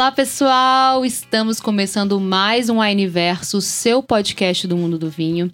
Olá, 0.00 0.10
pessoal! 0.10 1.04
Estamos 1.04 1.60
começando 1.60 2.18
mais 2.18 2.70
um 2.70 2.80
Wineverso, 2.80 3.60
seu 3.60 4.02
podcast 4.02 4.66
do 4.66 4.74
mundo 4.74 4.98
do 4.98 5.10
vinho. 5.10 5.52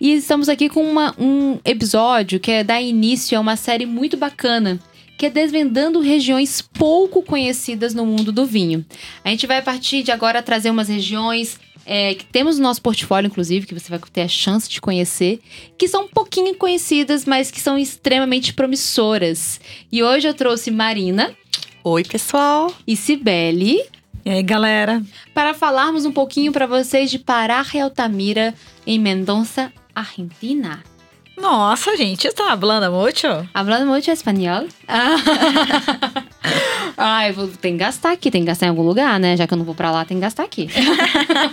E 0.00 0.12
estamos 0.12 0.48
aqui 0.48 0.68
com 0.68 0.88
uma, 0.88 1.12
um 1.18 1.58
episódio 1.64 2.38
que 2.38 2.52
é 2.52 2.62
dar 2.62 2.80
início 2.80 3.36
a 3.36 3.40
uma 3.40 3.56
série 3.56 3.86
muito 3.86 4.16
bacana, 4.16 4.78
que 5.18 5.26
é 5.26 5.28
desvendando 5.28 5.98
regiões 5.98 6.62
pouco 6.62 7.20
conhecidas 7.20 7.92
no 7.92 8.06
mundo 8.06 8.30
do 8.30 8.46
vinho. 8.46 8.86
A 9.24 9.30
gente 9.30 9.48
vai 9.48 9.58
a 9.58 9.62
partir 9.62 10.04
de 10.04 10.12
agora 10.12 10.40
trazer 10.40 10.70
umas 10.70 10.88
regiões 10.88 11.58
é, 11.84 12.14
que 12.14 12.24
temos 12.26 12.58
no 12.58 12.62
nosso 12.62 12.80
portfólio, 12.80 13.26
inclusive, 13.26 13.66
que 13.66 13.74
você 13.74 13.90
vai 13.90 13.98
ter 14.12 14.22
a 14.22 14.28
chance 14.28 14.70
de 14.70 14.80
conhecer, 14.80 15.40
que 15.76 15.88
são 15.88 16.04
um 16.04 16.08
pouquinho 16.08 16.54
conhecidas, 16.54 17.24
mas 17.24 17.50
que 17.50 17.60
são 17.60 17.76
extremamente 17.76 18.54
promissoras. 18.54 19.60
E 19.90 20.00
hoje 20.00 20.28
eu 20.28 20.34
trouxe 20.34 20.70
Marina. 20.70 21.34
Oi, 21.82 22.04
pessoal. 22.04 22.70
E 22.86 22.94
Cibele. 22.94 23.82
E 24.22 24.28
aí, 24.28 24.42
galera? 24.42 25.02
Para 25.32 25.54
falarmos 25.54 26.04
um 26.04 26.12
pouquinho 26.12 26.52
para 26.52 26.66
vocês 26.66 27.10
de 27.10 27.18
Pará 27.18 27.64
e 27.72 27.80
Altamira, 27.80 28.54
em 28.86 28.98
Mendonça, 28.98 29.72
Argentina. 29.94 30.84
Nossa, 31.38 31.96
gente, 31.96 32.26
está 32.26 32.54
falando 32.58 32.92
muito? 32.92 33.26
Hablando 33.54 33.86
muito 33.86 34.10
espanhol? 34.10 34.66
Ah. 36.96 37.22
Ai, 37.22 37.32
vou, 37.32 37.48
tem 37.48 37.72
que 37.72 37.78
gastar 37.78 38.12
aqui, 38.12 38.30
tem 38.30 38.42
que 38.42 38.48
gastar 38.48 38.66
em 38.66 38.70
algum 38.70 38.82
lugar, 38.82 39.18
né? 39.18 39.36
Já 39.36 39.46
que 39.46 39.54
eu 39.54 39.58
não 39.58 39.64
vou 39.64 39.74
pra 39.74 39.90
lá, 39.90 40.04
tem 40.04 40.16
que 40.16 40.22
gastar 40.22 40.42
aqui. 40.42 40.68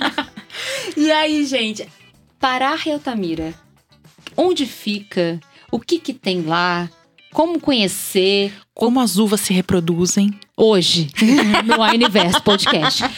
e 0.98 1.12
aí, 1.12 1.46
gente, 1.46 1.88
Pará 2.40 2.76
e 2.86 2.92
Altamira. 2.92 3.54
Onde 4.36 4.66
fica? 4.66 5.40
O 5.72 5.80
que 5.80 6.00
que 6.00 6.14
tem 6.14 6.42
lá? 6.42 6.90
Como 7.34 7.60
conhecer? 7.60 8.54
Como 8.74 9.00
as 9.00 9.18
uvas 9.18 9.42
se 9.42 9.54
reproduzem? 9.54 10.32
Hoje, 10.56 11.10
no 11.66 11.84
Universo 11.84 12.42
Podcast. 12.42 13.04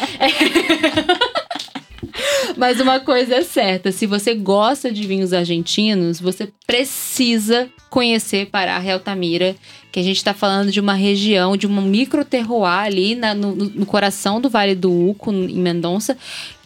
Mas 2.57 2.79
uma 2.81 2.99
coisa 2.99 3.35
é 3.35 3.41
certa: 3.43 3.91
se 3.91 4.05
você 4.05 4.33
gosta 4.33 4.91
de 4.91 5.07
vinhos 5.07 5.31
argentinos, 5.31 6.19
você 6.19 6.51
precisa 6.67 7.69
conhecer 7.89 8.47
Pará 8.47 8.83
e 8.83 8.91
Altamira, 8.91 9.55
que 9.91 9.99
a 9.99 10.03
gente 10.03 10.17
está 10.17 10.33
falando 10.33 10.71
de 10.71 10.79
uma 10.79 10.93
região, 10.93 11.55
de 11.55 11.65
um 11.65 11.81
micro 11.81 12.23
terroir 12.25 12.85
ali 12.85 13.15
na, 13.15 13.33
no, 13.33 13.55
no, 13.55 13.85
coração 13.85 14.39
do 14.39 14.49
Vale 14.49 14.75
do 14.75 14.91
Uco, 14.91 15.31
em 15.31 15.59
Mendonça, 15.59 16.17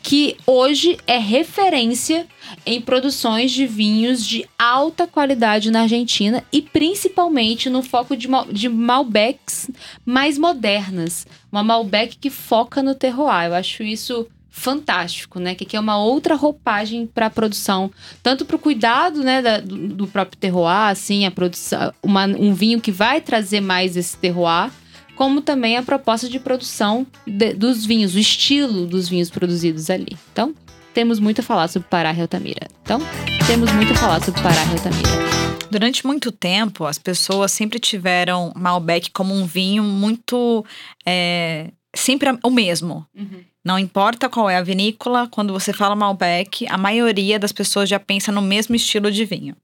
que 0.03 0.35
hoje 0.45 0.97
é 1.07 1.17
referência 1.17 2.27
em 2.65 2.81
produções 2.81 3.51
de 3.51 3.65
vinhos 3.65 4.27
de 4.27 4.45
alta 4.59 5.07
qualidade 5.07 5.71
na 5.71 5.83
Argentina 5.83 6.43
e 6.51 6.61
principalmente 6.61 7.69
no 7.69 7.81
foco 7.81 8.15
de, 8.15 8.27
de 8.51 8.67
Malbecs 8.67 9.71
mais 10.05 10.37
modernas. 10.37 11.25
Uma 11.49 11.63
Malbec 11.63 12.17
que 12.17 12.29
foca 12.29 12.83
no 12.83 12.93
terroir. 12.93 13.45
Eu 13.45 13.53
acho 13.53 13.81
isso 13.81 14.27
fantástico, 14.51 15.39
né? 15.39 15.55
Que 15.55 15.63
aqui 15.63 15.77
é 15.77 15.79
uma 15.79 15.97
outra 15.97 16.35
roupagem 16.35 17.07
para 17.07 17.25
a 17.27 17.29
produção, 17.29 17.89
tanto 18.21 18.45
para 18.45 18.55
o 18.55 18.59
cuidado, 18.59 19.23
né, 19.23 19.41
da, 19.41 19.59
do, 19.59 19.88
do, 19.88 20.07
próprio 20.07 20.38
terroir, 20.38 20.91
assim, 20.91 21.25
a 21.25 21.31
produção, 21.31 21.91
uma, 22.03 22.27
um 22.27 22.53
vinho 22.53 22.79
que 22.79 22.91
vai 22.91 23.19
trazer 23.19 23.61
mais 23.61 23.97
esse 23.97 24.15
terroir, 24.15 24.69
como 25.16 25.42
também 25.42 25.78
a 25.78 25.83
proposta 25.83 26.28
de 26.28 26.39
produção 26.39 27.06
de, 27.25 27.53
dos 27.53 27.86
vinhos, 27.86 28.16
o 28.16 28.19
estilo 28.19 28.86
dos 28.86 29.08
vinhos 29.08 29.30
produzidos 29.30 29.89
ali. 29.89 30.17
Então, 30.31 30.53
temos 30.94 31.19
muito 31.19 31.42
a 31.42 31.44
falar 31.44 31.67
sobre 31.67 31.88
Pará 31.89 32.14
e 32.14 32.22
Altamira. 32.22 32.67
Então, 32.81 33.00
temos 33.47 33.72
muito 33.73 33.94
a 33.94 33.95
falar 33.95 34.23
sobre 34.23 34.41
Pará 34.41 34.64
e 34.66 34.72
Altamira. 34.72 35.23
Durante 35.69 36.06
muito 36.06 36.31
tempo, 36.31 36.86
as 36.86 37.00
pessoas 37.00 37.52
sempre 37.52 37.80
tiveram 37.80 38.53
Malbec 38.56 39.09
como 39.11 39.34
um 39.34 39.46
vinho 39.46 39.84
muito. 39.84 40.63
É, 41.06 41.72
sempre 41.96 42.29
o 42.44 42.50
mesmo. 42.52 43.06
Uhum. 43.16 43.44
Não 43.66 43.79
importa 43.79 44.29
qual 44.29 44.50
é 44.50 44.57
a 44.57 44.62
vinícola, 44.62 45.28
quando 45.31 45.53
você 45.53 45.72
fala 45.72 45.96
Malbec, 45.96 46.68
a 46.68 46.78
maioria 46.78 47.40
das 47.40 47.52
pessoas 47.52 47.88
já 47.88 48.00
pensa 48.00 48.31
no 48.31 48.41
mesmo 48.41 48.75
estilo 48.75 49.09
de 49.09 49.23
vinho. 49.23 49.56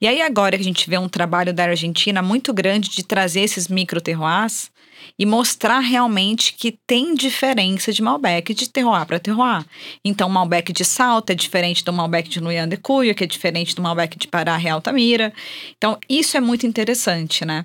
E 0.00 0.06
aí 0.06 0.20
agora 0.20 0.56
que 0.56 0.62
a 0.62 0.64
gente 0.64 0.88
vê 0.88 0.98
um 0.98 1.08
trabalho 1.08 1.52
da 1.52 1.64
Argentina 1.64 2.22
muito 2.22 2.52
grande 2.52 2.90
de 2.90 3.02
trazer 3.02 3.40
esses 3.40 3.68
micro 3.68 4.00
terroirs 4.00 4.70
e 5.18 5.26
mostrar 5.26 5.80
realmente 5.80 6.52
que 6.52 6.78
tem 6.86 7.14
diferença 7.14 7.92
de 7.92 8.02
Malbec 8.02 8.54
de 8.54 8.68
terroir 8.68 9.06
para 9.06 9.18
terroir. 9.18 9.64
Então, 10.04 10.28
Malbec 10.28 10.72
de 10.72 10.84
Salta 10.84 11.32
é 11.32 11.36
diferente 11.36 11.84
do 11.84 11.92
Malbec 11.92 12.28
de 12.28 12.40
Luian 12.40 12.68
de 12.68 12.76
Cuyo, 12.76 13.14
que 13.14 13.24
é 13.24 13.26
diferente 13.26 13.74
do 13.74 13.82
Malbec 13.82 14.18
de 14.18 14.28
Pará 14.28 14.56
Real 14.56 14.80
Tamira. 14.80 15.32
Então, 15.76 15.98
isso 16.08 16.36
é 16.36 16.40
muito 16.40 16.66
interessante, 16.66 17.44
né? 17.44 17.64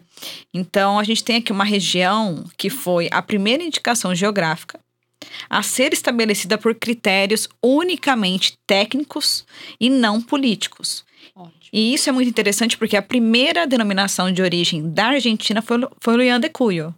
Então, 0.53 0.97
a 0.97 1.03
gente 1.03 1.23
tem 1.23 1.37
aqui 1.37 1.51
uma 1.51 1.63
região 1.63 2.43
que 2.57 2.69
foi 2.69 3.07
a 3.11 3.21
primeira 3.21 3.63
indicação 3.63 4.15
geográfica 4.15 4.79
a 5.49 5.63
ser 5.63 5.93
estabelecida 5.93 6.57
por 6.57 6.75
critérios 6.75 7.47
unicamente 7.61 8.57
técnicos 8.67 9.45
e 9.79 9.89
não 9.89 10.21
políticos. 10.21 11.05
E 11.73 11.93
isso 11.95 12.07
é 12.07 12.11
muito 12.11 12.29
interessante 12.29 12.77
porque 12.77 12.95
a 12.95 13.01
primeira 13.01 13.65
denominação 13.65 14.31
de 14.31 14.43
origem 14.43 14.91
da 14.91 15.07
Argentina 15.07 15.59
foi, 15.59 15.79
foi 15.99 16.15
Luian 16.15 16.39
de 16.39 16.47
Cuyo. 16.47 16.93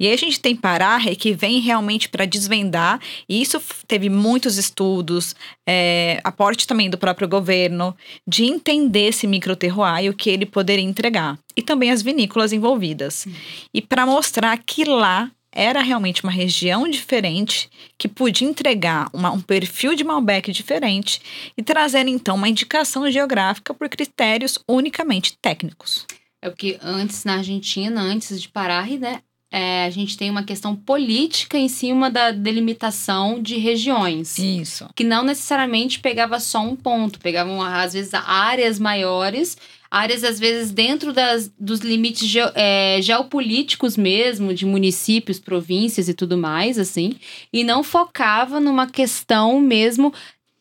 E 0.00 0.06
aí 0.06 0.12
a 0.12 0.16
gente 0.16 0.40
tem 0.40 0.54
Pará 0.54 0.98
que 1.18 1.32
vem 1.32 1.60
realmente 1.60 2.08
para 2.08 2.24
desvendar, 2.24 3.00
e 3.28 3.42
isso 3.42 3.60
teve 3.86 4.08
muitos 4.08 4.56
estudos, 4.56 5.34
é, 5.66 6.20
aporte 6.22 6.66
também 6.66 6.88
do 6.88 6.96
próprio 6.96 7.28
governo, 7.28 7.96
de 8.26 8.44
entender 8.44 9.08
esse 9.08 9.26
microterroir 9.26 10.04
e 10.04 10.08
o 10.08 10.14
que 10.14 10.30
ele 10.30 10.46
poderia 10.46 10.84
entregar. 10.84 11.36
E 11.56 11.62
também 11.62 11.90
as 11.90 12.02
vinícolas 12.02 12.52
envolvidas. 12.52 13.26
Hum. 13.26 13.32
E 13.74 13.82
para 13.82 14.06
mostrar 14.06 14.56
que 14.58 14.84
lá 14.84 15.30
era 15.58 15.82
realmente 15.82 16.22
uma 16.22 16.30
região 16.30 16.88
diferente 16.88 17.68
que 17.98 18.06
podia 18.06 18.46
entregar 18.46 19.10
uma, 19.12 19.32
um 19.32 19.40
perfil 19.40 19.96
de 19.96 20.04
Malbec 20.04 20.52
diferente 20.52 21.20
e 21.56 21.62
trazer 21.64 22.06
então 22.06 22.36
uma 22.36 22.48
indicação 22.48 23.10
geográfica 23.10 23.74
por 23.74 23.88
critérios 23.88 24.56
unicamente 24.68 25.36
técnicos. 25.42 26.06
É 26.40 26.48
o 26.48 26.54
que 26.54 26.78
antes 26.80 27.24
na 27.24 27.38
Argentina, 27.38 28.00
antes 28.00 28.40
de 28.40 28.48
Pará, 28.48 28.86
né, 28.86 29.20
é, 29.50 29.84
a 29.86 29.90
gente 29.90 30.16
tem 30.16 30.30
uma 30.30 30.42
questão 30.42 30.76
política 30.76 31.56
em 31.56 31.68
cima 31.68 32.10
da 32.10 32.30
delimitação 32.30 33.40
de 33.42 33.56
regiões. 33.56 34.38
Isso. 34.38 34.88
Que 34.94 35.04
não 35.04 35.24
necessariamente 35.24 36.00
pegava 36.00 36.38
só 36.38 36.60
um 36.60 36.76
ponto, 36.76 37.18
pegavam 37.18 37.62
às 37.62 37.94
vezes 37.94 38.12
áreas 38.14 38.78
maiores 38.78 39.56
áreas, 39.90 40.22
às 40.22 40.38
vezes, 40.38 40.70
dentro 40.70 41.12
das, 41.12 41.50
dos 41.58 41.80
limites 41.80 42.28
ge, 42.28 42.40
é, 42.54 43.00
geopolíticos 43.00 43.96
mesmo, 43.96 44.52
de 44.52 44.66
municípios, 44.66 45.38
províncias 45.38 46.08
e 46.08 46.14
tudo 46.14 46.36
mais, 46.36 46.78
assim, 46.78 47.16
e 47.52 47.64
não 47.64 47.82
focava 47.82 48.60
numa 48.60 48.86
questão 48.86 49.60
mesmo 49.60 50.12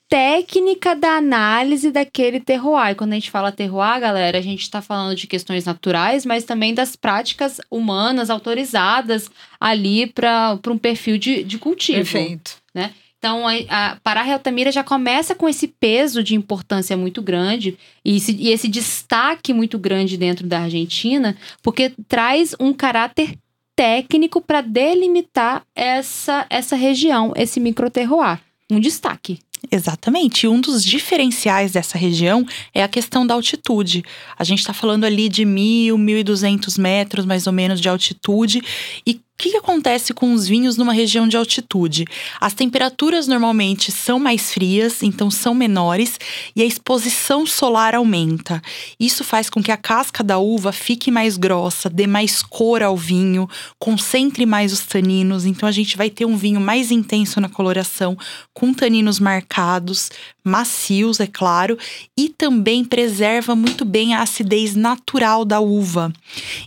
técnica 0.09 0.95
da 0.95 1.18
análise 1.18 1.91
daquele 1.91 2.40
terroir. 2.40 2.91
E 2.91 2.95
quando 2.95 3.12
a 3.12 3.16
gente 3.16 3.31
fala 3.31 3.51
terroir, 3.51 4.00
galera, 4.00 4.38
a 4.38 4.41
gente 4.41 4.62
está 4.62 4.81
falando 4.81 5.16
de 5.16 5.28
questões 5.28 5.66
naturais, 5.66 6.25
mas 6.25 6.44
também 6.44 6.73
das 6.73 6.95
práticas 6.95 7.59
humanas 7.69 8.29
autorizadas 8.29 9.29
ali 9.59 10.07
para 10.07 10.59
um 10.68 10.78
perfil 10.78 11.18
de, 11.18 11.44
de 11.44 11.57
cultivo. 11.57 11.97
Perfeito. 11.97 12.56
Né? 12.73 12.94
Então, 13.18 13.45
a, 13.47 13.53
a 13.69 13.95
Pará 13.97 14.25
e 14.28 14.31
Altamira 14.31 14.72
já 14.72 14.84
começa 14.84 15.34
com 15.34 15.50
esse 15.50 15.68
peso 15.68 16.24
de 16.24 16.35
importância 16.35 16.95
muito 16.95 17.22
grande 17.22 17.78
e 18.06 18.18
esse, 18.18 18.31
e 18.31 18.50
esse 18.50 18.68
destaque 18.68 19.53
muito 19.53 19.78
grande 19.78 20.18
dentro 20.18 20.45
da 20.45 20.62
Argentina, 20.62 21.35
porque 21.63 21.91
traz 22.07 22.56
um 22.59 22.72
caráter 22.72 23.35
técnico 23.75 24.39
para 24.39 24.62
delimitar 24.62 25.63
essa, 25.75 26.45
essa 26.50 26.75
região, 26.75 27.34
esse 27.35 27.59
microterroir. 27.59 28.39
Um 28.69 28.79
destaque. 28.79 29.39
Exatamente. 29.72 30.47
um 30.47 30.62
dos 30.62 30.84
diferenciais 30.84 31.71
dessa 31.71 31.98
região 31.98 32.45
é 32.74 32.83
a 32.83 32.88
questão 32.88 33.25
da 33.25 33.33
altitude. 33.33 34.04
A 34.38 34.44
gente 34.44 34.59
está 34.59 34.74
falando 34.74 35.04
ali 35.04 35.27
de 35.27 35.44
mil, 35.44 35.98
mil 35.98 36.18
e 36.18 36.24
duzentos 36.24 36.77
metros 36.77 37.25
mais 37.25 37.48
ou 37.48 37.54
menos 37.54 37.81
de 37.81 37.89
altitude. 37.89 38.62
E 39.06 39.19
o 39.38 39.44
que, 39.44 39.51
que, 39.51 39.57
acontece 39.57 40.16
com 40.16 40.34
os 40.34 40.48
vinhos 40.48 40.78
numa 40.78 40.92
região 40.92 41.28
de 41.28 41.38
altitude? 41.38 42.06
As 42.42 42.56
temperaturas 42.56 43.28
normalmente 43.28 43.92
são 43.92 44.18
mais 44.18 44.51
frias, 44.51 45.04
então 45.04 45.30
são 45.30 45.54
menores, 45.54 46.19
e 46.56 46.63
a 46.63 46.66
exposição 46.66 47.45
solar 47.45 47.94
aumenta. 47.94 48.60
Isso 49.00 49.24
faz 49.24 49.48
com 49.48 49.62
que 49.62 49.72
a 49.72 49.78
casca 49.78 50.24
da 50.24 50.39
uva 50.39 50.72
fique 50.72 51.12
mais 51.12 51.38
grossa, 51.38 51.88
dê 51.88 52.07
mais 52.07 52.42
cor 52.42 52.81
ao 52.81 52.98
vinho, 52.98 53.48
concentre 53.78 54.44
mais 54.44 54.74
os 54.74 54.81
taninos, 54.88 55.45
então 55.45 55.69
a 55.69 55.72
gente 55.72 55.95
vai 55.95 56.10
ter 56.10 56.25
um 56.25 56.36
vinho 56.36 56.60
mais 56.60 56.90
intenso 56.90 57.40
na 57.40 57.48
coloração, 57.48 58.18
com 58.56 58.74
taninos 58.74 59.19
marcados 59.19 59.38
marcados, 59.68 60.10
macios, 60.47 61.19
é 61.19 61.27
claro, 61.27 61.77
e 62.17 62.29
também 62.29 62.83
preserva 62.83 63.55
muito 63.55 63.85
bem 63.85 64.13
a 64.13 64.21
acidez 64.21 64.75
natural 64.75 65.45
da 65.45 65.59
uva. 65.59 66.11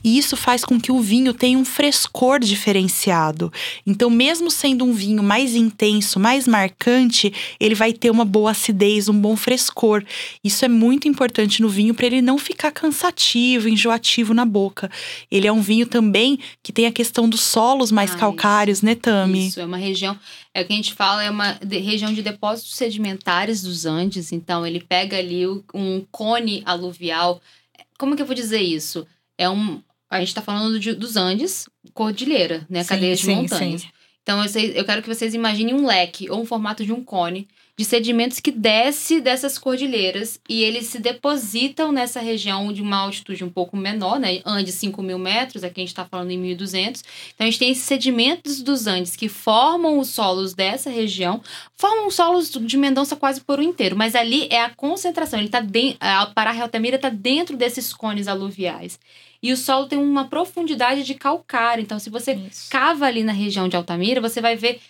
E 0.04 0.18
isso 0.18 0.36
faz 0.36 0.64
com 0.64 0.80
que 0.80 0.92
o 0.92 1.00
vinho 1.00 1.34
tenha 1.34 1.58
um 1.58 1.64
frescor 1.64 2.38
diferenciado. 2.40 3.52
Então, 3.86 4.10
mesmo 4.10 4.50
sendo 4.50 4.84
um 4.84 4.92
vinho 4.92 5.22
mais 5.22 5.54
intenso, 5.54 6.20
mais 6.20 6.46
marcante, 6.46 7.32
ele 7.58 7.74
vai 7.74 7.92
ter 7.92 8.10
uma 8.10 8.24
boa 8.24 8.50
acidez, 8.50 9.08
um 9.08 9.18
bom 9.18 9.36
frescor. 9.36 10.04
Isso 10.44 10.64
é 10.64 10.68
muito 10.68 11.08
importante 11.08 11.62
no 11.62 11.68
vinho 11.68 11.94
para 11.94 12.06
ele 12.06 12.22
não 12.22 12.38
ficar 12.38 12.70
cansativo, 12.70 13.68
enjoativo 13.68 14.34
na 14.34 14.44
boca. 14.44 14.90
Ele 15.30 15.46
é 15.46 15.52
um 15.52 15.60
vinho 15.60 15.86
também 15.86 16.38
que 16.62 16.72
tem 16.72 16.86
a 16.86 16.92
questão 16.92 17.28
dos 17.28 17.40
solos 17.40 17.90
mais 17.90 18.12
ah, 18.12 18.16
calcários, 18.16 18.78
isso. 18.78 18.86
né, 18.86 18.94
Tami? 18.94 19.48
Isso, 19.48 19.60
é 19.60 19.64
uma 19.64 19.76
região 19.76 20.18
é 20.52 20.62
o 20.62 20.67
que 20.67 20.73
a 20.73 20.76
gente 20.76 20.94
fala, 20.94 21.23
é 21.23 21.31
uma 21.31 21.58
região 21.62 22.12
de 22.12 22.23
depósitos 22.23 22.75
sedimentares 22.75 23.62
dos 23.62 23.87
Andes. 23.87 24.32
Então, 24.32 24.67
ele 24.67 24.81
pega 24.81 25.17
ali 25.17 25.47
um 25.73 26.05
cone 26.11 26.62
aluvial. 26.64 27.41
Como 27.99 28.17
que 28.17 28.23
eu 28.23 28.26
vou 28.26 28.35
dizer 28.35 28.61
isso? 28.61 29.06
É 29.38 29.49
um. 29.49 29.81
A 30.08 30.19
gente 30.19 30.29
está 30.29 30.43
falando 30.43 30.81
de, 30.81 30.93
dos 30.93 31.17
Andes, 31.17 31.69
cordilheira, 31.94 32.67
né? 32.69 32.82
Sim, 32.82 32.88
cadeia 32.88 33.14
de 33.14 33.23
sim, 33.23 33.35
montanhas. 33.35 33.82
Sim. 33.82 33.88
Então, 34.23 34.43
eu, 34.43 34.49
sei, 34.49 34.73
eu 34.76 34.85
quero 34.85 35.02
que 35.02 35.08
vocês 35.08 35.35
imaginem 35.35 35.75
um 35.75 35.87
leque 35.87 36.29
ou 36.29 36.43
um 36.43 36.47
formato 36.47 36.85
de 36.85 36.93
um 36.93 37.02
cone 37.02 37.49
de 37.76 37.84
sedimentos 37.84 38.40
que 38.40 38.50
desce 38.50 39.20
dessas 39.20 39.58
cordilheiras 39.58 40.40
e 40.49 40.62
eles 40.62 40.87
se 40.87 40.99
depositam 40.99 41.93
nessa 41.93 42.20
região 42.20 42.72
de 42.72 42.82
uma 42.82 42.99
altitude 42.99 43.44
um 43.44 43.49
pouco 43.49 43.76
menor, 43.76 44.19
né? 44.19 44.40
Andes 44.44 44.75
5 44.75 45.02
mil 45.02 45.19
metros, 45.19 45.64
aqui 45.64 45.81
a 45.81 45.82
gente 45.82 45.88
está 45.88 46.05
falando 46.05 46.31
em 46.31 46.40
1.200. 46.56 47.02
Então, 47.34 47.46
a 47.46 47.50
gente 47.50 47.58
tem 47.58 47.70
esses 47.70 47.84
sedimentos 47.84 48.62
dos 48.62 48.87
Andes 48.87 49.17
que 49.17 49.28
formam 49.28 49.99
os 49.99 50.08
solos 50.08 50.55
dessa 50.55 50.90
região, 50.90 51.40
formam 51.76 52.06
os 52.06 52.14
solos 52.14 52.50
de 52.50 52.76
Mendonça 52.76 53.17
quase 53.17 53.40
por 53.40 53.58
um 53.58 53.62
inteiro, 53.62 53.96
mas 53.96 54.14
ali 54.14 54.46
é 54.50 54.62
a 54.62 54.70
concentração, 54.70 55.38
ele 55.38 55.49
está 55.49 55.61
dentro, 55.61 55.99
a 56.00 56.26
Pará 56.26 56.55
Altamira 56.61 56.96
está 56.96 57.08
dentro 57.08 57.56
desses 57.56 57.93
cones 57.93 58.28
aluviais. 58.28 58.99
E 59.43 59.52
o 59.52 59.56
solo 59.56 59.87
tem 59.87 59.99
uma 59.99 60.26
profundidade 60.26 61.02
de 61.02 61.14
calcário. 61.14 61.81
Então, 61.81 61.99
se 61.99 62.11
você 62.11 62.34
Isso. 62.34 62.69
cava 62.70 63.06
ali 63.06 63.25
na 63.25 63.32
região 63.32 63.69
de 63.69 63.76
Altamira, 63.76 64.20
você 64.20 64.40
vai 64.40 64.55
ver 64.55 64.81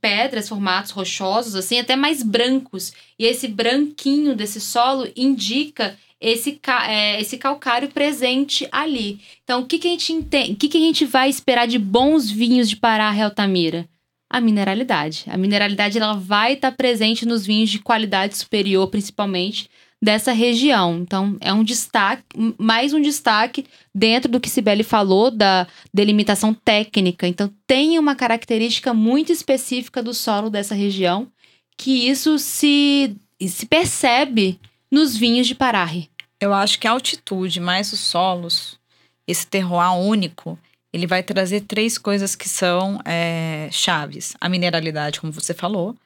pedras, 0.00 0.48
formatos 0.48 0.90
rochosos, 0.90 1.54
assim, 1.54 1.78
até 1.78 1.96
mais 1.96 2.22
brancos. 2.22 2.92
E 3.18 3.24
esse 3.24 3.48
branquinho 3.48 4.34
desse 4.34 4.60
solo 4.60 5.08
indica 5.16 5.96
esse, 6.20 6.60
é, 6.88 7.20
esse 7.20 7.36
calcário 7.38 7.88
presente 7.88 8.68
ali. 8.72 9.20
Então, 9.44 9.60
o 9.62 9.66
que, 9.66 9.78
que 9.78 9.88
a 9.88 9.90
gente 9.90 10.12
entende? 10.12 10.52
O 10.52 10.56
que, 10.56 10.68
que 10.68 10.78
a 10.78 10.80
gente 10.80 11.04
vai 11.04 11.28
esperar 11.28 11.66
de 11.66 11.78
bons 11.78 12.30
vinhos 12.30 12.68
de 12.68 12.76
Pará 12.76 13.14
e 13.14 13.20
Altamira? 13.20 13.88
A 14.28 14.40
mineralidade. 14.40 15.24
A 15.28 15.36
mineralidade 15.36 15.98
ela 15.98 16.14
vai 16.14 16.54
estar 16.54 16.70
tá 16.70 16.76
presente 16.76 17.24
nos 17.24 17.46
vinhos 17.46 17.70
de 17.70 17.78
qualidade 17.78 18.36
superior, 18.36 18.88
principalmente, 18.88 19.70
dessa 20.02 20.32
região. 20.32 20.98
Então, 20.98 21.36
é 21.40 21.52
um 21.52 21.64
destaque, 21.64 22.22
mais 22.58 22.92
um 22.92 23.00
destaque 23.00 23.66
dentro 23.94 24.30
do 24.30 24.40
que 24.40 24.50
Sibeli 24.50 24.82
falou 24.82 25.30
da 25.30 25.66
delimitação 25.92 26.52
técnica. 26.52 27.26
Então, 27.26 27.50
tem 27.66 27.98
uma 27.98 28.14
característica 28.14 28.92
muito 28.92 29.32
específica 29.32 30.02
do 30.02 30.12
solo 30.12 30.50
dessa 30.50 30.74
região, 30.74 31.28
que 31.76 32.08
isso 32.08 32.38
se, 32.38 33.16
se 33.40 33.66
percebe 33.66 34.60
nos 34.90 35.16
vinhos 35.16 35.46
de 35.46 35.54
Pararre. 35.54 36.10
Eu 36.40 36.52
acho 36.52 36.78
que 36.78 36.86
a 36.86 36.90
altitude 36.90 37.60
mais 37.60 37.92
os 37.92 38.00
solos, 38.00 38.78
esse 39.26 39.46
terroir 39.46 39.94
único, 39.94 40.58
ele 40.92 41.06
vai 41.06 41.22
trazer 41.22 41.62
três 41.62 41.98
coisas 41.98 42.34
que 42.34 42.48
são 42.48 43.00
é, 43.04 43.68
chaves. 43.72 44.34
A 44.40 44.48
mineralidade, 44.48 45.20
como 45.20 45.32
você 45.32 45.52
falou, 45.52 45.96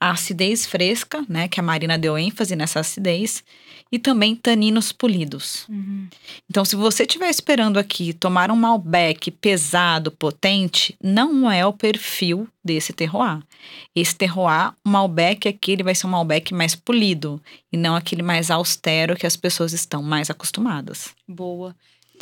a 0.00 0.10
acidez 0.10 0.66
fresca, 0.66 1.24
né, 1.28 1.48
que 1.48 1.60
a 1.60 1.62
Marina 1.62 1.98
deu 1.98 2.18
ênfase 2.18 2.54
nessa 2.54 2.80
acidez, 2.80 3.42
e 3.90 3.98
também 3.98 4.34
taninos 4.34 4.90
polidos. 4.90 5.66
Uhum. 5.68 6.08
Então, 6.50 6.64
se 6.64 6.74
você 6.74 7.04
estiver 7.04 7.30
esperando 7.30 7.78
aqui 7.78 8.12
tomar 8.12 8.50
um 8.50 8.56
Malbec 8.56 9.30
pesado, 9.30 10.10
potente, 10.10 10.96
não 11.02 11.50
é 11.50 11.64
o 11.64 11.72
perfil 11.72 12.48
desse 12.64 12.92
terroir. 12.92 13.40
Esse 13.94 14.16
terroir, 14.16 14.72
o 14.84 14.88
Malbec 14.88 15.48
aqui, 15.48 15.72
ele 15.72 15.84
vai 15.84 15.94
ser 15.94 16.06
um 16.08 16.10
Malbec 16.10 16.52
mais 16.52 16.74
polido 16.74 17.40
e 17.72 17.76
não 17.76 17.94
aquele 17.94 18.22
mais 18.22 18.50
austero 18.50 19.16
que 19.16 19.26
as 19.26 19.36
pessoas 19.36 19.72
estão 19.72 20.02
mais 20.02 20.28
acostumadas. 20.28 21.14
Boa. 21.28 21.76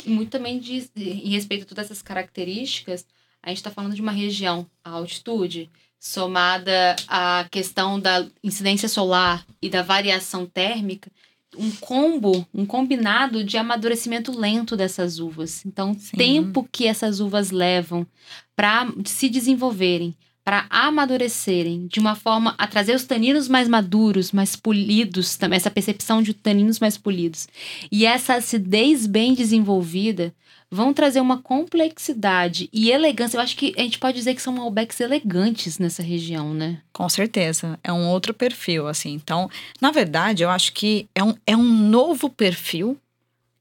Muito 0.05 0.29
também 0.29 0.59
de, 0.59 0.89
em 0.95 1.29
respeito 1.29 1.63
a 1.63 1.65
todas 1.65 1.85
essas 1.85 2.01
características, 2.01 3.05
a 3.41 3.49
gente 3.49 3.57
está 3.57 3.71
falando 3.71 3.95
de 3.95 4.01
uma 4.01 4.11
região, 4.11 4.69
a 4.83 4.91
altitude, 4.91 5.69
somada 6.03 6.97
à 7.07 7.47
questão 7.49 7.97
da 7.97 8.27
incidência 8.43 8.89
solar 8.89 9.45
e 9.61 9.69
da 9.69 9.81
variação 9.81 10.45
térmica, 10.45 11.09
um 11.57 11.71
combo, 11.71 12.45
um 12.53 12.65
combinado 12.65 13.41
de 13.41 13.57
amadurecimento 13.57 14.37
lento 14.37 14.75
dessas 14.75 15.19
uvas. 15.19 15.65
Então, 15.65 15.93
Sim. 15.93 16.17
tempo 16.17 16.67
que 16.69 16.87
essas 16.87 17.21
uvas 17.21 17.51
levam 17.51 18.05
para 18.53 18.91
se 19.05 19.29
desenvolverem, 19.29 20.13
para 20.43 20.65
amadurecerem, 20.69 21.87
de 21.87 21.99
uma 21.99 22.15
forma 22.15 22.53
a 22.57 22.67
trazer 22.67 22.93
os 22.93 23.05
taninos 23.05 23.47
mais 23.47 23.67
maduros, 23.67 24.31
mais 24.31 24.55
polidos, 24.55 25.37
também 25.37 25.57
essa 25.57 25.71
percepção 25.71 26.21
de 26.21 26.33
taninos 26.33 26.79
mais 26.79 26.97
polidos. 26.97 27.47
E 27.91 28.05
essa 28.05 28.35
acidez 28.35 29.07
bem 29.07 29.33
desenvolvida 29.33 30.33
vão 30.69 30.91
trazer 30.91 31.21
uma 31.21 31.37
complexidade 31.37 32.67
e 32.73 32.89
elegância. 32.89 33.37
Eu 33.37 33.41
acho 33.41 33.55
que 33.55 33.73
a 33.77 33.81
gente 33.81 33.99
pode 33.99 34.17
dizer 34.17 34.33
que 34.33 34.41
são 34.41 34.53
Malbecs 34.53 34.99
elegantes 34.99 35.77
nessa 35.77 36.01
região, 36.01 36.53
né? 36.53 36.81
Com 36.91 37.07
certeza. 37.07 37.79
É 37.83 37.93
um 37.93 38.09
outro 38.09 38.33
perfil, 38.33 38.87
assim. 38.87 39.13
Então, 39.13 39.49
na 39.79 39.91
verdade, 39.91 40.43
eu 40.43 40.49
acho 40.49 40.73
que 40.73 41.07
é 41.13 41.23
um, 41.23 41.35
é 41.45 41.55
um 41.55 41.63
novo 41.63 42.27
perfil 42.27 42.97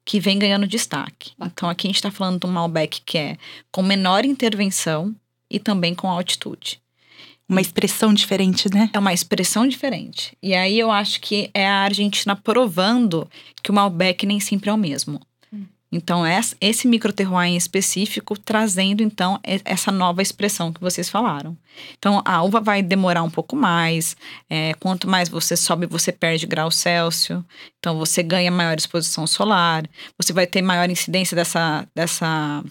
que 0.05 0.19
vem 0.19 0.39
ganhando 0.39 0.67
destaque. 0.67 1.33
Então, 1.41 1.69
aqui 1.69 1.87
a 1.87 1.91
gente 1.91 1.97
está 1.97 2.11
falando 2.11 2.41
de 2.41 2.47
um 2.47 2.51
Malbec 2.51 3.03
que 3.05 3.19
é 3.19 3.37
com 3.71 3.83
menor 3.83 4.25
intervenção 4.25 5.15
e 5.53 5.61
também 5.61 5.95
com 5.95 6.09
altitude. 6.09 6.81
Uma 7.49 7.61
expressão 7.61 8.15
diferente, 8.15 8.73
né? 8.73 8.89
É 8.93 8.99
uma 8.99 9.13
expressão 9.13 9.69
diferente. 9.69 10.37
E 10.43 10.55
aí 10.55 10.79
eu 10.79 10.91
acho 10.91 11.21
que 11.21 11.51
é 11.53 11.69
a 11.69 11.83
Argentina 11.83 12.35
provando 12.35 13.29
que 13.63 13.71
o 13.71 13.75
Malbec 13.75 14.25
nem 14.25 14.41
sempre 14.41 14.71
é 14.71 14.73
o 14.73 14.79
mesmo. 14.79 15.21
Então, 15.93 16.23
esse 16.59 16.89
microterroir 16.89 17.51
em 17.51 17.57
específico, 17.57 18.39
trazendo, 18.39 19.03
então, 19.03 19.39
essa 19.43 19.93
nova 19.93 20.23
expressão 20.23 20.73
que 20.73 20.81
vocês 20.81 21.11
falaram. 21.11 21.55
Então, 21.99 22.23
a 22.25 22.43
uva 22.43 22.63
vai 22.63 22.83
demorar 22.83 23.23
um 23.23 23.29
pouco 23.29 23.55
mais. 23.55 24.17
É, 24.49 24.73
quanto 24.81 25.07
mais 25.07 25.29
você 25.29 25.55
sobe, 25.55 25.85
você 25.85 26.11
perde 26.11 26.47
grau 26.47 26.71
Celsius. 26.71 27.45
Então, 27.79 27.99
você 27.99 28.23
ganha 28.23 28.51
maior 28.51 28.75
exposição 28.79 29.27
solar. 29.27 29.87
Você 30.17 30.33
vai 30.33 30.47
ter 30.47 30.63
maior 30.63 30.89
incidência 30.89 31.35
dessa, 31.35 31.87
dessa 31.95 32.65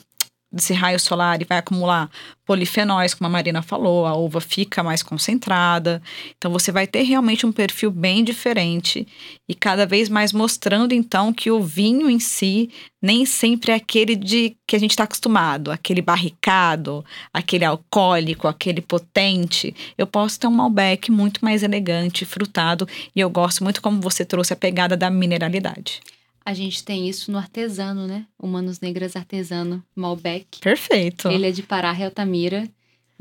desse 0.51 0.73
raio 0.73 0.99
solar 0.99 1.41
e 1.41 1.45
vai 1.45 1.57
acumular 1.57 2.09
polifenóis, 2.45 3.13
como 3.13 3.27
a 3.27 3.31
Marina 3.31 3.61
falou, 3.61 4.05
a 4.05 4.13
uva 4.13 4.41
fica 4.41 4.83
mais 4.83 5.01
concentrada. 5.01 6.01
Então 6.37 6.51
você 6.51 6.71
vai 6.71 6.85
ter 6.85 7.03
realmente 7.03 7.45
um 7.45 7.51
perfil 7.51 7.89
bem 7.89 8.23
diferente 8.23 9.07
e 9.47 9.55
cada 9.55 9.85
vez 9.85 10.09
mais 10.09 10.33
mostrando 10.33 10.93
então 10.93 11.31
que 11.31 11.49
o 11.49 11.63
vinho 11.63 12.09
em 12.09 12.19
si 12.19 12.69
nem 13.01 13.25
sempre 13.25 13.71
é 13.71 13.75
aquele 13.75 14.15
de 14.15 14.55
que 14.67 14.75
a 14.75 14.79
gente 14.79 14.91
está 14.91 15.05
acostumado, 15.05 15.71
aquele 15.71 16.01
barricado, 16.01 17.05
aquele 17.33 17.63
alcoólico, 17.63 18.47
aquele 18.47 18.81
potente. 18.81 19.73
Eu 19.97 20.05
posso 20.05 20.39
ter 20.39 20.47
um 20.47 20.51
Malbec 20.51 21.09
muito 21.09 21.43
mais 21.43 21.63
elegante, 21.63 22.25
frutado 22.25 22.87
e 23.15 23.19
eu 23.19 23.29
gosto 23.29 23.63
muito 23.63 23.81
como 23.81 24.01
você 24.01 24.25
trouxe 24.25 24.51
a 24.51 24.57
pegada 24.57 24.97
da 24.97 25.09
mineralidade. 25.09 26.01
A 26.43 26.53
gente 26.53 26.83
tem 26.83 27.07
isso 27.07 27.31
no 27.31 27.37
artesano, 27.37 28.07
né? 28.07 28.25
Humanos 28.41 28.79
Negras 28.79 29.15
Artesano, 29.15 29.83
Malbec. 29.95 30.59
Perfeito. 30.59 31.29
Ele 31.29 31.47
é 31.47 31.51
de 31.51 31.61
Pará, 31.61 31.95
Altamira. 32.03 32.67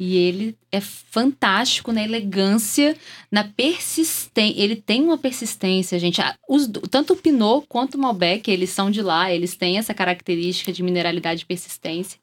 E 0.03 0.17
ele 0.17 0.57
é 0.73 0.81
fantástico 0.81 1.93
na 1.93 2.03
elegância, 2.03 2.97
na 3.31 3.45
persistência. 3.45 4.59
Ele 4.59 4.75
tem 4.75 5.03
uma 5.03 5.19
persistência, 5.19 5.99
gente. 5.99 6.23
Os, 6.49 6.67
tanto 6.91 7.13
o 7.13 7.17
Pinot 7.17 7.67
quanto 7.69 7.97
o 7.97 8.01
Malbec, 8.01 8.51
eles 8.51 8.71
são 8.71 8.91
de 8.91 9.03
lá, 9.03 9.31
eles 9.31 9.57
têm 9.57 9.77
essa 9.77 9.93
característica 9.93 10.73
de 10.73 10.83
mineralidade 10.83 11.43
e 11.43 11.47
persistência. 11.47 12.19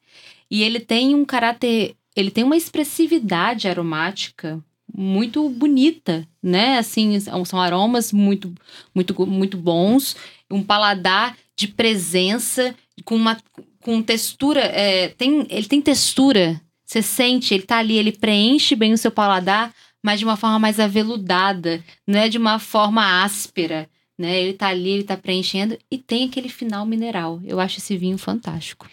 E 0.50 0.64
ele 0.64 0.80
tem 0.80 1.14
um 1.14 1.24
caráter. 1.24 1.96
Ele 2.16 2.32
tem 2.32 2.44
uma 2.44 2.58
expressividade 2.58 3.68
aromática 3.68 4.60
muito 5.00 5.48
bonita, 5.50 6.28
né? 6.42 6.80
Assim, 6.80 7.20
são 7.20 7.62
aromas 7.62 8.12
muito, 8.12 8.52
muito, 8.96 9.28
muito 9.28 9.56
bons 9.56 10.16
um 10.50 10.64
paladar 10.64 11.38
de 11.56 11.68
presença, 11.68 12.74
com 13.04 13.16
uma 13.16 13.38
com 13.82 14.02
textura. 14.02 14.62
É, 14.62 15.10
tem, 15.10 15.46
ele 15.50 15.68
tem 15.68 15.82
textura. 15.82 16.60
Você 16.86 17.02
sente, 17.02 17.54
ele 17.54 17.64
tá 17.64 17.78
ali, 17.78 17.98
ele 17.98 18.12
preenche 18.12 18.76
bem 18.76 18.94
o 18.94 18.98
seu 18.98 19.12
paladar, 19.12 19.74
mas 20.04 20.20
de 20.20 20.26
uma 20.26 20.38
forma 20.38 20.58
mais 20.58 20.80
aveludada, 20.80 21.84
não 22.06 22.20
é 22.20 22.30
de 22.30 22.38
uma 22.38 22.60
forma 22.60 23.24
áspera. 23.24 23.90
Né? 24.18 24.42
Ele 24.42 24.54
tá 24.54 24.68
ali, 24.68 24.90
ele 24.90 25.04
tá 25.04 25.16
preenchendo 25.16 25.78
e 25.92 25.98
tem 25.98 26.26
aquele 26.26 26.50
final 26.50 26.86
mineral. 26.88 27.40
Eu 27.46 27.60
acho 27.60 27.78
esse 27.78 27.96
vinho 27.96 28.18
fantástico. 28.18 28.88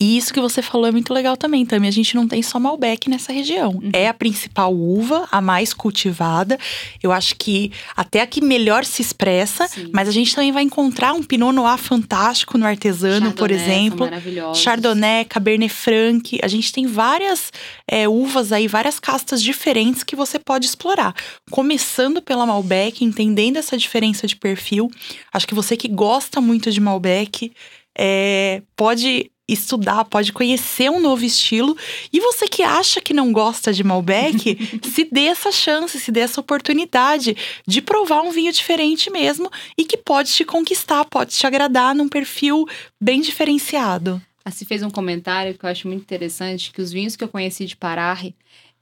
E 0.00 0.16
isso 0.16 0.34
que 0.34 0.40
você 0.40 0.60
falou 0.62 0.88
é 0.88 0.90
muito 0.90 1.14
legal 1.14 1.36
também, 1.36 1.64
Tami. 1.64 1.86
A 1.86 1.92
gente 1.92 2.16
não 2.16 2.26
tem 2.26 2.42
só 2.42 2.58
Malbec 2.58 3.08
nessa 3.08 3.32
região. 3.32 3.70
Uhum. 3.70 3.90
É 3.92 4.08
a 4.08 4.14
principal 4.14 4.74
uva, 4.74 5.28
a 5.30 5.40
mais 5.40 5.72
cultivada. 5.72 6.58
Eu 7.00 7.12
acho 7.12 7.36
que 7.36 7.70
até 7.96 8.20
a 8.20 8.26
que 8.26 8.40
melhor 8.40 8.84
se 8.84 9.00
expressa, 9.00 9.68
Sim. 9.68 9.90
mas 9.92 10.08
a 10.08 10.12
gente 10.12 10.34
também 10.34 10.50
vai 10.50 10.64
encontrar 10.64 11.12
um 11.12 11.22
Pinot 11.22 11.52
Noir 11.52 11.78
fantástico 11.78 12.58
no 12.58 12.66
artesano, 12.66 13.26
Chardonnay, 13.26 13.36
por 13.36 13.50
exemplo. 13.52 14.08
Chardonnay, 14.54 15.24
Cabernet 15.24 15.72
Franc. 15.72 16.38
A 16.42 16.48
gente 16.48 16.72
tem 16.72 16.86
várias 16.86 17.52
é, 17.88 18.08
uvas 18.08 18.50
aí, 18.50 18.66
várias 18.66 18.98
castas 18.98 19.40
diferentes 19.40 20.02
que 20.02 20.16
você 20.16 20.36
pode 20.36 20.66
explorar. 20.66 21.14
Começando 21.48 22.20
pela 22.20 22.44
Malbec, 22.44 23.04
entendendo 23.04 23.56
essa 23.56 23.78
diferença 23.78 24.26
de 24.26 24.34
perfil 24.34 24.63
perfil. 24.64 24.90
Acho 25.32 25.46
que 25.46 25.54
você 25.54 25.76
que 25.76 25.88
gosta 25.88 26.40
muito 26.40 26.70
de 26.70 26.80
Malbec 26.80 27.52
é, 27.96 28.62
pode 28.74 29.30
estudar, 29.46 30.06
pode 30.06 30.32
conhecer 30.32 30.90
um 30.90 30.98
novo 30.98 31.22
estilo. 31.22 31.76
E 32.10 32.18
você 32.18 32.48
que 32.48 32.62
acha 32.62 33.00
que 33.00 33.12
não 33.12 33.30
gosta 33.30 33.72
de 33.74 33.84
Malbec, 33.84 34.56
se 34.90 35.04
dê 35.04 35.26
essa 35.26 35.52
chance, 35.52 36.00
se 36.00 36.10
dê 36.10 36.20
essa 36.20 36.40
oportunidade 36.40 37.36
de 37.66 37.82
provar 37.82 38.22
um 38.22 38.30
vinho 38.30 38.52
diferente 38.52 39.10
mesmo 39.10 39.50
e 39.76 39.84
que 39.84 39.98
pode 39.98 40.32
te 40.32 40.44
conquistar, 40.44 41.04
pode 41.04 41.34
te 41.34 41.46
agradar 41.46 41.94
num 41.94 42.08
perfil 42.08 42.64
bem 42.98 43.20
diferenciado. 43.20 44.20
A 44.42 44.50
Se 44.50 44.64
fez 44.64 44.82
um 44.82 44.90
comentário 44.90 45.56
que 45.56 45.64
eu 45.64 45.70
acho 45.70 45.88
muito 45.88 46.02
interessante, 46.02 46.70
que 46.70 46.80
os 46.80 46.92
vinhos 46.92 47.16
que 47.16 47.24
eu 47.24 47.28
conheci 47.28 47.64
de 47.66 47.76
Pararre, 47.76 48.34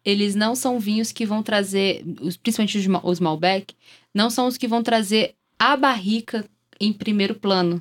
eles 0.04 0.34
não 0.34 0.56
são 0.56 0.80
vinhos 0.80 1.12
que 1.12 1.24
vão 1.24 1.42
trazer, 1.42 2.04
principalmente 2.42 2.90
os 3.04 3.20
Malbec, 3.20 3.74
não 4.14 4.28
são 4.28 4.46
os 4.46 4.56
que 4.56 4.66
vão 4.66 4.82
trazer 4.82 5.34
a 5.62 5.76
barrica 5.76 6.44
em 6.80 6.92
primeiro 6.92 7.36
plano. 7.36 7.80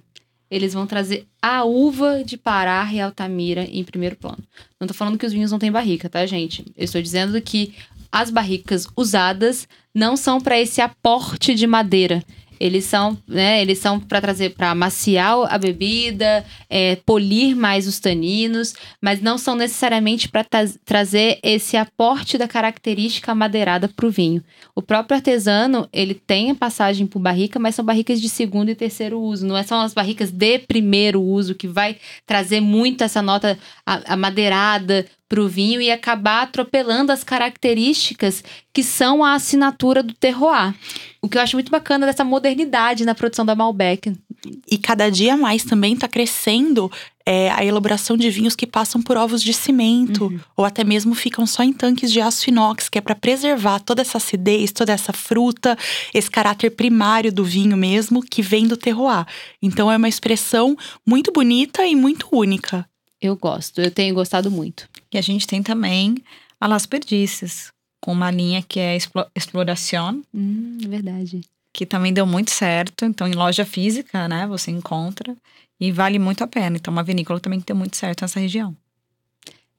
Eles 0.52 0.72
vão 0.72 0.86
trazer 0.86 1.26
a 1.42 1.64
uva 1.64 2.24
de 2.24 2.38
Pará 2.38 2.88
e 2.94 3.02
Altamira 3.02 3.64
em 3.64 3.84
primeiro 3.84 4.16
plano. 4.16 4.44
Não 4.80 4.88
tô 4.88 4.94
falando 4.94 5.18
que 5.18 5.26
os 5.26 5.34
vinhos 5.34 5.52
não 5.52 5.58
têm 5.58 5.72
barrica, 5.72 6.08
tá, 6.08 6.24
gente? 6.28 6.64
Eu 6.78 6.84
estou 6.84 7.02
dizendo 7.02 7.42
que 7.42 7.74
as 8.12 8.30
barricas 8.30 8.88
usadas 8.96 9.68
não 9.96 10.16
são 10.16 10.40
para 10.40 10.60
esse 10.60 10.80
aporte 10.80 11.56
de 11.56 11.66
madeira. 11.66 12.24
Eles 12.62 12.86
são, 12.86 13.18
né, 13.28 13.60
eles 13.60 13.80
são 13.80 14.00
para 14.00 14.22
trazer, 14.22 14.52
para 14.52 14.70
amaciar 14.70 15.32
a 15.52 15.58
bebida, 15.58 16.46
é, 16.70 16.96
polir 16.98 17.56
mais 17.56 17.88
os 17.88 18.00
taninos, 18.00 18.76
mas 19.02 19.20
não 19.20 19.38
são 19.38 19.56
necessariamente 19.56 20.30
para 20.30 20.46
trazer 20.86 21.40
esse 21.42 21.76
aporte 21.76 22.38
da 22.38 22.48
característica 22.48 23.34
madeirada 23.34 23.88
para 23.88 24.06
o 24.06 24.12
vinho. 24.12 24.44
O 24.76 24.82
próprio 24.82 25.16
artesano, 25.16 25.90
ele 25.92 26.14
tem 26.14 26.52
a 26.52 26.56
passagem 26.56 27.08
por 27.08 27.20
barrica, 27.20 27.58
mas 27.58 27.74
são 27.74 27.84
barricas 27.84 28.22
de 28.22 28.30
segundo 28.30 28.70
e 28.70 28.76
terceiro 28.76 29.20
uso. 29.20 29.48
Não 29.48 29.58
é 29.58 29.64
são 29.64 29.82
as 29.82 29.94
barricas 29.94 30.30
de 30.30 30.60
primeiro 30.60 31.22
uso 31.22 31.56
que 31.56 31.68
vai 31.68 31.98
trazer 32.28 32.62
muito 32.62 33.04
essa 33.04 33.22
nota 33.22 33.58
amadeirada 33.86 35.06
para 35.32 35.42
o 35.42 35.48
vinho 35.48 35.82
e 35.82 35.90
acabar 35.90 36.42
atropelando 36.42 37.10
as 37.10 37.24
características 37.24 38.44
que 38.74 38.84
são 38.84 39.24
a 39.24 39.34
assinatura 39.34 40.04
do 40.04 40.14
terroir. 40.14 40.76
O 41.22 41.30
que 41.30 41.38
eu 41.38 41.42
acho 41.42 41.56
muito 41.56 41.72
bacana 41.72 42.06
dessa 42.06 42.26
modernidade 42.26 43.06
na 43.06 43.16
produção 43.16 43.46
da 43.46 43.56
Malbec. 43.56 44.14
E 44.70 44.78
cada 44.78 45.10
dia 45.10 45.38
mais 45.38 45.64
também 45.64 45.94
está 45.94 46.06
crescendo 46.06 46.92
é, 47.26 47.50
a 47.50 47.64
elaboração 47.64 48.18
de 48.18 48.30
vinhos 48.30 48.58
que 48.58 48.68
passam 48.68 49.02
por 49.02 49.16
ovos 49.16 49.42
de 49.42 49.54
cimento 49.54 50.26
uhum. 50.26 50.40
ou 50.58 50.66
até 50.66 50.84
mesmo 50.84 51.16
ficam 51.16 51.48
só 51.48 51.64
em 51.64 51.72
tanques 51.72 52.12
de 52.12 52.20
aço 52.20 52.50
inox, 52.50 52.90
que 52.90 52.98
é 52.98 53.02
para 53.02 53.16
preservar 53.16 53.80
toda 53.80 54.02
essa 54.02 54.18
acidez, 54.18 54.74
toda 54.74 54.92
essa 54.92 55.14
fruta, 55.14 55.78
esse 56.14 56.30
caráter 56.30 56.72
primário 56.72 57.32
do 57.32 57.46
vinho 57.46 57.78
mesmo 57.78 58.22
que 58.22 58.42
vem 58.42 58.68
do 58.68 58.76
terroir. 58.76 59.26
Então 59.62 59.90
é 59.90 59.96
uma 59.96 60.10
expressão 60.10 60.76
muito 61.08 61.32
bonita 61.32 61.86
e 61.86 61.96
muito 61.96 62.28
única. 62.34 62.86
Eu 63.22 63.38
gosto, 63.38 63.80
eu 63.80 63.92
tenho 63.92 64.14
gostado 64.16 64.52
muito. 64.52 64.90
E 65.14 65.18
a 65.18 65.22
gente 65.22 65.46
tem 65.46 65.62
também 65.62 66.16
a 66.60 66.68
Las 66.68 66.86
Perdices, 66.86 67.72
com 68.00 68.12
uma 68.12 68.32
linha 68.32 68.62
que 68.62 68.80
é 68.80 68.98
Exploração. 69.36 70.22
Hum, 70.34 70.78
verdade. 70.88 71.42
Que 71.74 71.86
também 71.86 72.14
deu 72.14 72.26
muito 72.26 72.52
certo. 72.52 73.06
Então, 73.06 73.28
em 73.28 73.34
loja 73.34 73.66
física, 73.66 74.28
né, 74.28 74.48
você 74.48 74.72
encontra. 74.72 75.36
E 75.80 75.92
vale 75.92 76.20
muito 76.20 76.44
a 76.44 76.48
pena. 76.48 76.78
Então, 76.78 76.92
uma 76.92 77.04
vinícola 77.04 77.40
também 77.40 77.60
que 77.60 77.66
deu 77.66 77.76
muito 77.76 77.98
certo 77.98 78.22
nessa 78.22 78.40
região. 78.40 78.76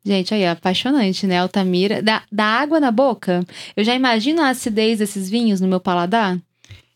Gente, 0.04 0.34
aí, 0.34 0.44
apaixonante, 0.46 1.26
né? 1.26 1.38
Altamira. 1.38 2.02
Dá, 2.02 2.24
dá 2.30 2.44
água 2.44 2.80
na 2.80 2.90
boca. 2.90 3.44
Eu 3.76 3.84
já 3.84 3.94
imagino 3.94 4.42
a 4.42 4.48
acidez 4.48 4.98
desses 4.98 5.30
vinhos 5.30 5.60
no 5.60 5.68
meu 5.68 5.78
paladar. 5.78 6.40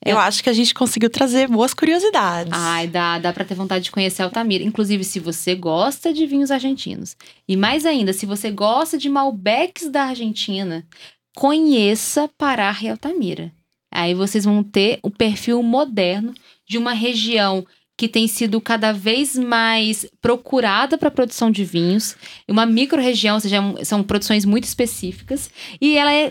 É. 0.05 0.13
Eu 0.13 0.19
acho 0.19 0.43
que 0.43 0.51
a 0.51 0.53
gente 0.53 0.75
conseguiu 0.75 1.11
trazer 1.11 1.49
boas 1.49 1.75
curiosidades. 1.75 2.53
Ai, 2.55 2.87
dá, 2.87 3.19
dá 3.19 3.33
pra 3.33 3.45
ter 3.45 3.55
vontade 3.55 3.85
de 3.85 3.91
conhecer 3.91 4.23
Altamira. 4.23 4.63
Inclusive, 4.63 5.03
se 5.05 5.19
você 5.19 5.55
gosta 5.55 6.13
de 6.13 6.27
vinhos 6.27 6.51
argentinos. 6.51 7.17
E 7.49 7.57
mais 7.57 7.85
ainda, 7.87 8.13
se 8.13 8.27
você 8.27 8.51
gosta 8.51 8.97
de 8.99 9.09
Malbecs 9.09 9.91
da 9.91 10.05
Argentina, 10.05 10.87
conheça 11.35 12.31
Pará 12.39 12.77
e 12.83 12.89
Altamira. 12.89 13.53
Aí 13.93 14.15
vocês 14.15 14.45
vão 14.45 14.63
ter 14.63 14.99
o 15.03 15.11
perfil 15.11 15.63
moderno 15.63 16.35
de 16.69 16.77
uma 16.77 16.93
região 16.93 17.67
que 17.97 18.09
tem 18.09 18.29
sido 18.29 18.61
cada 18.61 18.93
vez 18.93 19.37
mais 19.37 20.07
procurada 20.21 20.99
para 20.99 21.09
a 21.09 21.11
produção 21.11 21.51
de 21.51 21.65
vinhos, 21.65 22.15
uma 22.47 22.67
micro-região, 22.67 23.37
ou 23.37 23.41
seja, 23.41 23.59
são 23.85 24.03
produções 24.03 24.45
muito 24.45 24.65
específicas, 24.65 25.51
e 25.81 25.97
ela 25.97 26.13
é 26.13 26.31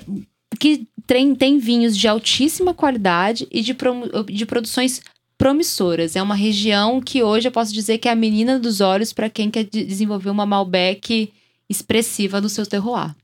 que 0.59 0.87
tem, 1.05 1.35
tem 1.35 1.57
vinhos 1.57 1.95
de 1.97 2.07
altíssima 2.07 2.73
qualidade 2.73 3.47
e 3.51 3.61
de, 3.61 3.73
pro, 3.73 3.93
de 4.25 4.45
produções 4.45 5.01
promissoras. 5.37 6.15
É 6.15 6.21
uma 6.21 6.35
região 6.35 7.01
que 7.01 7.23
hoje 7.23 7.47
eu 7.47 7.51
posso 7.51 7.73
dizer 7.73 7.97
que 7.97 8.07
é 8.07 8.11
a 8.11 8.15
menina 8.15 8.59
dos 8.59 8.81
olhos 8.81 9.13
para 9.13 9.29
quem 9.29 9.51
quer 9.51 9.63
desenvolver 9.63 10.29
uma 10.29 10.45
Malbec 10.45 11.31
expressiva 11.69 12.39
do 12.39 12.49
seu 12.49 12.65
terroir. 12.65 13.15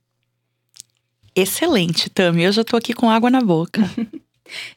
Excelente, 1.36 2.10
Tami. 2.10 2.44
Eu 2.44 2.52
já 2.52 2.64
tô 2.64 2.76
aqui 2.76 2.94
com 2.94 3.10
água 3.10 3.30
na 3.30 3.42
boca. 3.42 3.82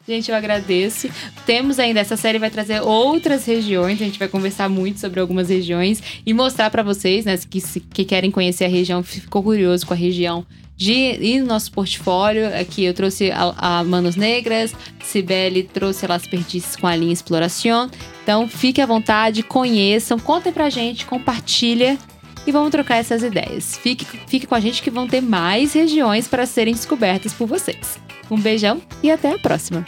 Gente, 0.06 0.30
eu 0.30 0.36
agradeço. 0.36 1.08
Temos 1.44 1.80
ainda, 1.80 1.98
essa 1.98 2.16
série 2.16 2.38
vai 2.38 2.50
trazer 2.50 2.80
outras 2.80 3.44
regiões, 3.44 4.00
a 4.00 4.04
gente 4.04 4.20
vai 4.20 4.28
conversar 4.28 4.68
muito 4.68 5.00
sobre 5.00 5.18
algumas 5.18 5.48
regiões 5.48 6.00
e 6.24 6.32
mostrar 6.32 6.70
para 6.70 6.84
vocês, 6.84 7.24
né, 7.24 7.36
que, 7.38 7.60
que 7.80 8.04
querem 8.04 8.30
conhecer 8.30 8.66
a 8.66 8.68
região, 8.68 9.02
ficou 9.02 9.42
curioso 9.42 9.84
com 9.84 9.92
a 9.92 9.96
região 9.96 10.46
de 10.76 10.92
ir 10.92 11.40
no 11.40 11.46
nosso 11.46 11.70
portfólio. 11.72 12.46
Aqui 12.58 12.84
eu 12.84 12.94
trouxe 12.94 13.30
a, 13.30 13.54
a 13.56 13.84
Manos 13.84 14.16
Negras, 14.16 14.74
Cibele 15.02 15.62
trouxe 15.62 16.06
Las 16.06 16.26
Perdices 16.26 16.76
com 16.76 16.86
a 16.86 16.96
linha 16.96 17.12
Exploração. 17.12 17.90
Então 18.22 18.48
fique 18.48 18.80
à 18.80 18.86
vontade, 18.86 19.42
conheçam, 19.42 20.18
contem 20.18 20.52
pra 20.52 20.70
gente, 20.70 21.06
compartilha 21.06 21.98
e 22.46 22.52
vamos 22.52 22.70
trocar 22.70 22.96
essas 22.96 23.22
ideias. 23.22 23.76
Fique, 23.76 24.04
fique 24.26 24.46
com 24.46 24.54
a 24.54 24.60
gente 24.60 24.82
que 24.82 24.90
vão 24.90 25.06
ter 25.06 25.20
mais 25.20 25.72
regiões 25.72 26.28
para 26.28 26.46
serem 26.46 26.74
descobertas 26.74 27.32
por 27.32 27.46
vocês. 27.46 27.98
Um 28.30 28.38
beijão 28.38 28.80
e 29.02 29.10
até 29.10 29.32
a 29.32 29.38
próxima! 29.38 29.84